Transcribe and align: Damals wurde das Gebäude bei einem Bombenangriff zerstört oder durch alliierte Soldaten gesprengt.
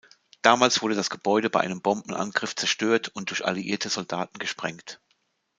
Damals 0.41 0.81
wurde 0.81 0.95
das 0.95 1.11
Gebäude 1.11 1.51
bei 1.51 1.59
einem 1.59 1.83
Bombenangriff 1.83 2.55
zerstört 2.55 3.11
oder 3.13 3.25
durch 3.25 3.45
alliierte 3.45 3.87
Soldaten 3.89 4.39
gesprengt. 4.39 4.99